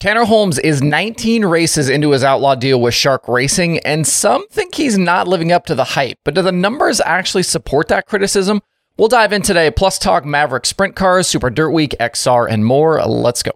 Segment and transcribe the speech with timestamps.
[0.00, 4.74] Tanner Holmes is 19 races into his outlaw deal with Shark Racing, and some think
[4.74, 6.16] he's not living up to the hype.
[6.24, 8.62] But do the numbers actually support that criticism?
[8.96, 13.02] We'll dive in today, plus talk Maverick Sprint Cars, Super Dirt Week, XR, and more.
[13.04, 13.52] Let's go.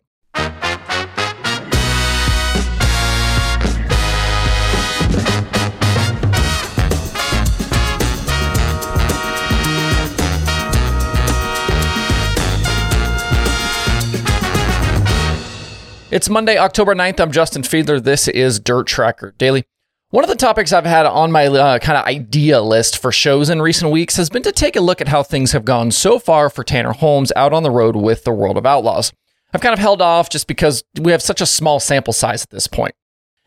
[16.15, 17.19] It's Monday, October 9th.
[17.19, 18.01] I'm Justin Fiedler.
[18.01, 19.65] This is Dirt Tracker Daily.
[20.11, 23.51] One of the topics I've had on my uh, kind of idea list for shows
[23.51, 26.21] in recent weeks has been to take a look at how things have gone so
[26.21, 29.13] far for Tanner Holmes out on the road with the World of Outlaws.
[29.53, 32.51] I've kind of held off just because we have such a small sample size at
[32.51, 32.95] this point.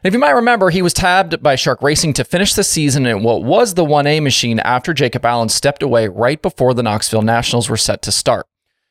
[0.04, 3.24] if you might remember, he was tabbed by Shark Racing to finish the season in
[3.24, 7.70] what was the 1A machine after Jacob Allen stepped away right before the Knoxville Nationals
[7.70, 8.46] were set to start.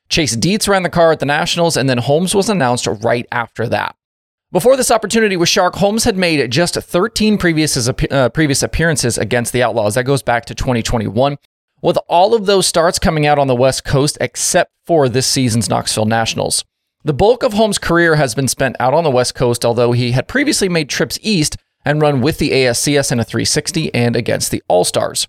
[0.09, 3.69] Chase Dietz ran the car at the Nationals, and then Holmes was announced right after
[3.69, 3.97] that.
[4.53, 9.53] Before this opportunity with Shark, Holmes had made just 13 previous, uh, previous appearances against
[9.53, 9.97] the Outlaws.
[9.97, 11.37] That goes back to 2021,
[11.83, 15.69] with all of those starts coming out on the West Coast except for this season's
[15.69, 16.65] Knoxville Nationals.
[17.05, 20.13] The bulk of Holmes' career has been spent out on the West Coast, although he
[20.13, 24.51] had previously made trips east and run with the ASCS in a 360 and against
[24.51, 25.29] the All Stars.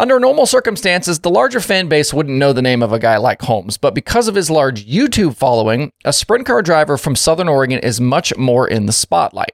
[0.00, 3.42] Under normal circumstances, the larger fan base wouldn't know the name of a guy like
[3.42, 7.78] Holmes, but because of his large YouTube following, a sprint car driver from Southern Oregon
[7.80, 9.52] is much more in the spotlight.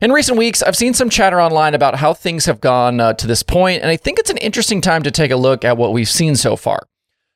[0.00, 3.26] In recent weeks, I've seen some chatter online about how things have gone uh, to
[3.26, 5.92] this point, and I think it's an interesting time to take a look at what
[5.92, 6.86] we've seen so far.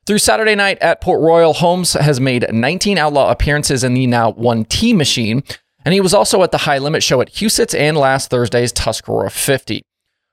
[0.07, 4.33] Through Saturday night at Port Royal, Holmes has made 19 outlaw appearances in the now
[4.33, 5.43] 1T machine,
[5.85, 9.31] and he was also at the High Limit show at Huset's and last Thursday's Tuscarora
[9.31, 9.83] 50.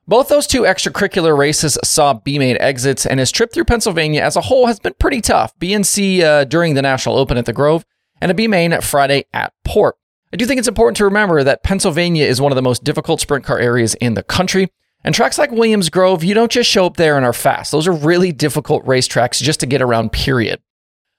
[0.07, 4.35] Both those two extracurricular races saw B main exits, and his trip through Pennsylvania as
[4.35, 5.57] a whole has been pretty tough.
[5.57, 7.83] B and C uh, during the National Open at the Grove,
[8.21, 9.95] and a B main Friday at Port.
[10.31, 13.19] I do think it's important to remember that Pennsylvania is one of the most difficult
[13.19, 14.69] sprint car areas in the country.
[15.03, 17.71] And tracks like Williams Grove, you don't just show up there and are fast.
[17.71, 20.61] Those are really difficult racetracks just to get around, period.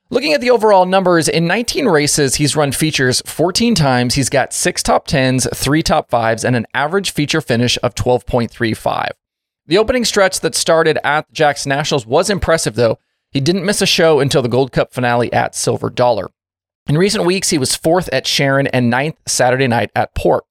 [0.08, 4.14] Looking at the overall numbers, in 19 races, he's run features 14 times.
[4.14, 9.08] He's got six top 10s, three top 5s, and an average feature finish of 12.35.
[9.66, 13.00] The opening stretch that started at Jackson Nationals was impressive, though.
[13.32, 16.28] He didn't miss a show until the Gold Cup finale at Silver Dollar.
[16.86, 20.44] In recent weeks, he was fourth at Sharon and ninth Saturday night at Port.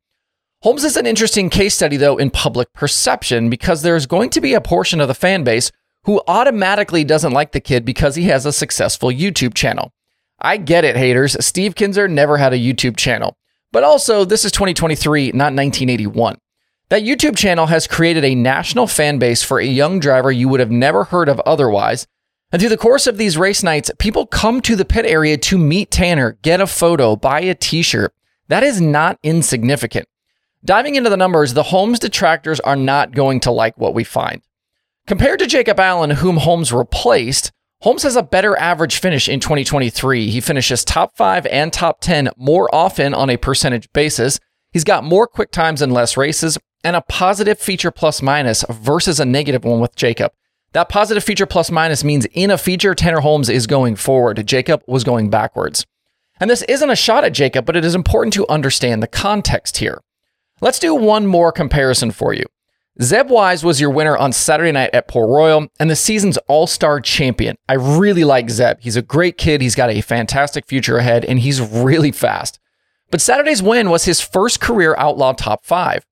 [0.63, 4.53] Holmes is an interesting case study, though, in public perception because there's going to be
[4.53, 5.72] a portion of the fan base
[6.05, 9.91] who automatically doesn't like the kid because he has a successful YouTube channel.
[10.39, 11.35] I get it, haters.
[11.43, 13.38] Steve Kinser never had a YouTube channel.
[13.71, 16.38] But also, this is 2023, not 1981.
[16.89, 20.59] That YouTube channel has created a national fan base for a young driver you would
[20.59, 22.05] have never heard of otherwise.
[22.51, 25.57] And through the course of these race nights, people come to the pit area to
[25.57, 28.13] meet Tanner, get a photo, buy a t shirt.
[28.47, 30.07] That is not insignificant.
[30.63, 34.41] Diving into the numbers, the Holmes detractors are not going to like what we find.
[35.07, 37.51] Compared to Jacob Allen, whom Holmes replaced,
[37.81, 40.31] Holmes has a better average finish in 2023.
[40.31, 44.39] He finishes top five and top 10 more often on a percentage basis.
[44.71, 49.19] He's got more quick times and less races, and a positive feature plus minus versus
[49.19, 50.31] a negative one with Jacob.
[50.71, 54.45] That positive feature plus minus means in a feature, Tanner Holmes is going forward.
[54.47, 55.85] Jacob was going backwards.
[56.39, 59.77] And this isn't a shot at Jacob, but it is important to understand the context
[59.77, 60.01] here.
[60.61, 62.45] Let's do one more comparison for you.
[63.01, 66.66] Zeb Wise was your winner on Saturday night at Port Royal and the season's all
[66.66, 67.57] star champion.
[67.67, 68.79] I really like Zeb.
[68.79, 69.61] He's a great kid.
[69.61, 72.57] He's got a fantastic future ahead and he's really fast.
[73.11, 76.05] But Saturday's win was his first career outlaw top five.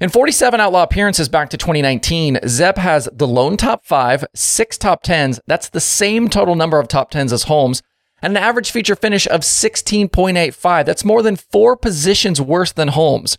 [0.00, 5.02] In 47 outlaw appearances back to 2019, Zeb has the lone top five, six top
[5.02, 5.40] tens.
[5.46, 7.82] That's the same total number of top tens as Holmes,
[8.22, 10.86] and an average feature finish of 16.85.
[10.86, 13.36] That's more than four positions worse than Holmes.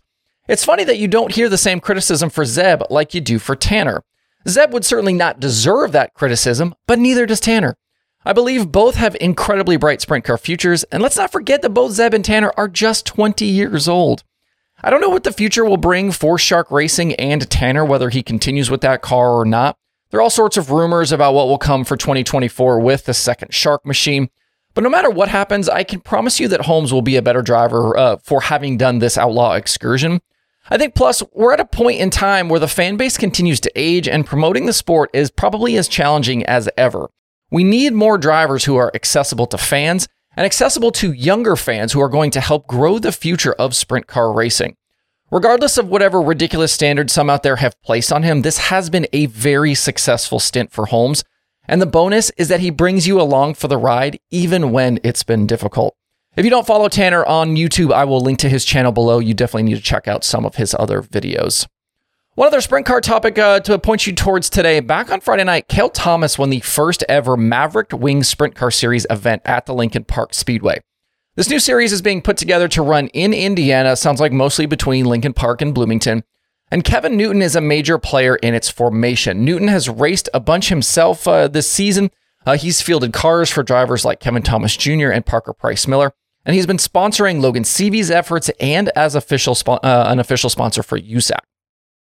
[0.52, 3.56] It's funny that you don't hear the same criticism for Zeb like you do for
[3.56, 4.04] Tanner.
[4.46, 7.78] Zeb would certainly not deserve that criticism, but neither does Tanner.
[8.26, 11.92] I believe both have incredibly bright sprint car futures, and let's not forget that both
[11.92, 14.24] Zeb and Tanner are just 20 years old.
[14.84, 18.22] I don't know what the future will bring for Shark Racing and Tanner, whether he
[18.22, 19.78] continues with that car or not.
[20.10, 23.54] There are all sorts of rumors about what will come for 2024 with the second
[23.54, 24.28] Shark machine.
[24.74, 27.40] But no matter what happens, I can promise you that Holmes will be a better
[27.40, 30.20] driver uh, for having done this outlaw excursion.
[30.70, 33.72] I think plus we're at a point in time where the fan base continues to
[33.74, 37.10] age and promoting the sport is probably as challenging as ever.
[37.50, 42.00] We need more drivers who are accessible to fans and accessible to younger fans who
[42.00, 44.76] are going to help grow the future of sprint car racing.
[45.30, 49.06] Regardless of whatever ridiculous standards some out there have placed on him, this has been
[49.12, 51.24] a very successful stint for Holmes.
[51.64, 55.22] And the bonus is that he brings you along for the ride even when it's
[55.22, 55.96] been difficult.
[56.34, 59.18] If you don't follow Tanner on YouTube, I will link to his channel below.
[59.18, 61.66] You definitely need to check out some of his other videos.
[62.36, 64.80] One other sprint car topic uh, to point you towards today.
[64.80, 69.06] Back on Friday night, Cale Thomas won the first ever Maverick Wing Sprint Car Series
[69.10, 70.80] event at the Lincoln Park Speedway.
[71.34, 75.04] This new series is being put together to run in Indiana, sounds like mostly between
[75.04, 76.24] Lincoln Park and Bloomington.
[76.70, 79.44] And Kevin Newton is a major player in its formation.
[79.44, 82.10] Newton has raced a bunch himself uh, this season.
[82.46, 85.10] Uh, he's fielded cars for drivers like Kevin Thomas Jr.
[85.10, 86.14] and Parker Price Miller.
[86.44, 89.78] And he's been sponsoring Logan Seavey's efforts and as official uh,
[90.08, 91.38] an official sponsor for USAC.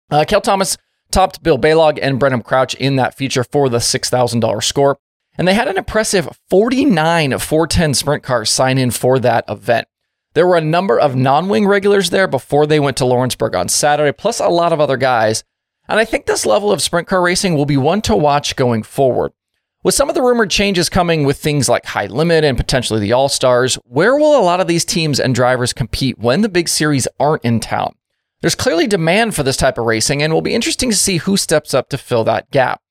[0.09, 0.77] Uh, Cale Thomas
[1.11, 4.97] topped Bill Balog and Brenham Crouch in that feature for the $6,000 score.
[5.37, 9.87] And they had an impressive 49 410 sprint cars sign in for that event.
[10.33, 13.67] There were a number of non wing regulars there before they went to Lawrenceburg on
[13.67, 15.43] Saturday, plus a lot of other guys.
[15.87, 18.83] And I think this level of sprint car racing will be one to watch going
[18.83, 19.31] forward.
[19.81, 23.13] With some of the rumored changes coming with things like high limit and potentially the
[23.13, 26.67] All Stars, where will a lot of these teams and drivers compete when the big
[26.67, 27.95] series aren't in town?
[28.41, 31.37] There's clearly demand for this type of racing, and will be interesting to see who
[31.37, 32.81] steps up to fill that gap.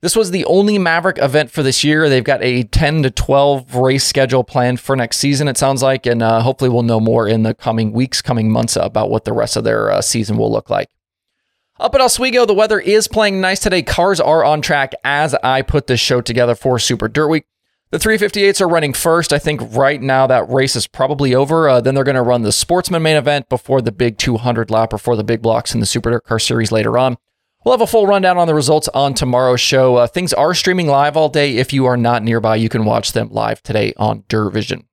[0.00, 2.08] This was the only Maverick event for this year.
[2.08, 6.06] They've got a 10 to 12 race schedule planned for next season, it sounds like,
[6.06, 9.32] and uh, hopefully we'll know more in the coming weeks, coming months about what the
[9.32, 10.88] rest of their uh, season will look like.
[11.82, 13.82] Up at Oswego, the weather is playing nice today.
[13.82, 17.44] Cars are on track as I put this show together for Super Dirt Week.
[17.90, 19.32] The 358s are running first.
[19.32, 21.68] I think right now that race is probably over.
[21.68, 24.92] Uh, then they're going to run the Sportsman main event before the big 200 lap
[24.92, 27.18] or for the big blocks in the Super Dirt Car Series later on.
[27.64, 29.96] We'll have a full rundown on the results on tomorrow's show.
[29.96, 31.56] Uh, things are streaming live all day.
[31.56, 34.82] If you are not nearby, you can watch them live today on DIRTVision.
[34.82, 34.84] A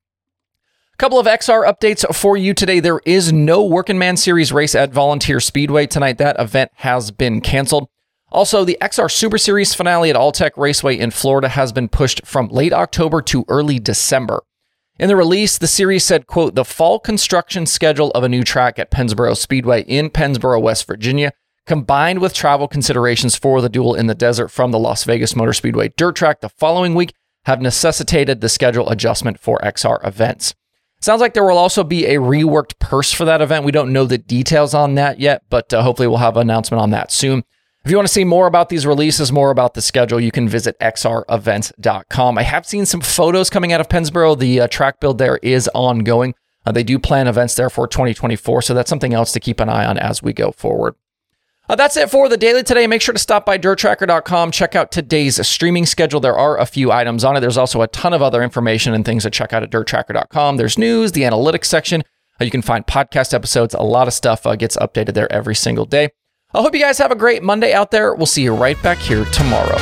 [1.00, 2.78] couple of XR updates for you today.
[2.78, 6.18] There is no Working Man Series race at Volunteer Speedway tonight.
[6.18, 7.88] That event has been canceled.
[8.30, 12.48] Also, the XR Super Series finale at Alltech Raceway in Florida has been pushed from
[12.48, 14.42] late October to early December.
[14.98, 18.78] In the release, the series said, quote, the fall construction schedule of a new track
[18.78, 21.32] at Pennsboro Speedway in Pennsboro, West Virginia,
[21.64, 25.54] combined with travel considerations for the duel in the desert from the Las Vegas Motor
[25.54, 27.14] Speedway dirt track the following week,
[27.46, 30.54] have necessitated the schedule adjustment for XR events.
[31.00, 33.64] Sounds like there will also be a reworked purse for that event.
[33.64, 36.82] We don't know the details on that yet, but uh, hopefully we'll have an announcement
[36.82, 37.42] on that soon.
[37.84, 40.46] If you want to see more about these releases, more about the schedule, you can
[40.46, 42.36] visit xrevents.com.
[42.36, 44.38] I have seen some photos coming out of Pennsboro.
[44.38, 46.34] The uh, track build there is ongoing.
[46.66, 49.70] Uh, they do plan events there for 2024, so that's something else to keep an
[49.70, 50.94] eye on as we go forward.
[51.70, 52.88] Uh, that's it for the daily today.
[52.88, 54.50] Make sure to stop by dirttracker.com.
[54.50, 56.18] Check out today's streaming schedule.
[56.18, 57.40] There are a few items on it.
[57.40, 60.56] There's also a ton of other information and things to check out at dirttracker.com.
[60.56, 62.02] There's news, the analytics section.
[62.40, 63.72] Uh, you can find podcast episodes.
[63.74, 66.08] A lot of stuff uh, gets updated there every single day.
[66.52, 68.16] I hope you guys have a great Monday out there.
[68.16, 69.78] We'll see you right back here tomorrow.